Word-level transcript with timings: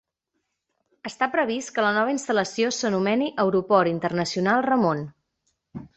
Està 1.09 1.27
previst 1.35 1.69
que 1.75 1.83
la 1.87 1.91
nova 1.99 2.15
instal·lació 2.15 2.73
s'anomeni 2.79 3.31
Aeroport 3.47 3.93
Internacional 3.95 4.65
Ramon. 4.71 5.05